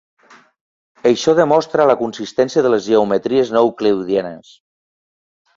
Això 1.09 1.35
demostra 1.41 1.85
la 1.91 1.97
consistència 2.01 2.63
de 2.69 2.71
les 2.77 2.87
geometries 2.89 3.55
no 3.57 3.63
euclidianes. 3.69 4.59